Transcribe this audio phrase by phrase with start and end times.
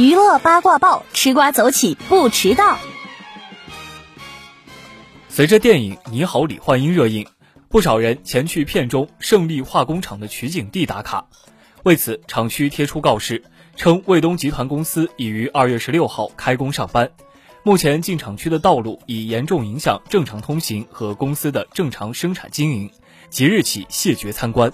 [0.00, 2.78] 娱乐八卦报吃瓜走起不迟到。
[5.28, 7.26] 随着电影你好李焕英热映
[7.68, 11.26] 不少人前去片中胜利化工厂的取景地打卡
[11.82, 13.44] 为此厂区贴出告示
[13.76, 17.10] 称卫东集团公司已于二月十六号开工上班。
[17.62, 22.90] 目前进厂区的道路已严重影响正常通行和公司的正常生产经营
[23.28, 24.72] 即日起谢绝参观。